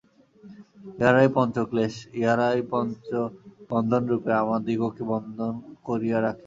[0.97, 5.37] ইহারাই পঞ্চ ক্লেশ, ইহারা পঞ্চবন্ধনরূপে আমাদিগকে বদ্ধ
[5.87, 6.39] করিয়া রাখে।